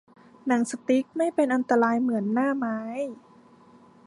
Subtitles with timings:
[0.47, 2.79] หนังสติ๊กไม่เป็นอันตรายเหมือนหน้าไม้